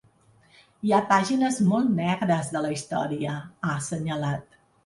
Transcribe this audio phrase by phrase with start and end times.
[0.87, 4.63] Hi ha pàgines molt negres de la història, ha assenyalat.